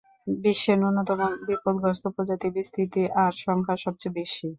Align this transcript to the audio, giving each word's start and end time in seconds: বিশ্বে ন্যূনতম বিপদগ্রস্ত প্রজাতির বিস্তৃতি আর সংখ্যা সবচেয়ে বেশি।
বিশ্বে 0.37 0.73
ন্যূনতম 0.77 1.19
বিপদগ্রস্ত 1.47 2.05
প্রজাতির 2.15 2.55
বিস্তৃতি 2.57 3.01
আর 3.21 3.31
সংখ্যা 3.43 3.75
সবচেয়ে 3.83 4.15
বেশি। 4.17 4.47